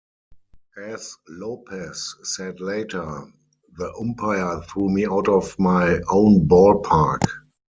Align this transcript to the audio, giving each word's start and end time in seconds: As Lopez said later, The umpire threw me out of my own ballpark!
As 0.77 1.15
Lopez 1.29 2.15
said 2.23 2.59
later, 2.59 3.31
The 3.77 3.93
umpire 3.99 4.59
threw 4.63 4.89
me 4.89 5.05
out 5.05 5.29
of 5.29 5.59
my 5.59 5.99
own 6.09 6.47
ballpark! 6.47 7.21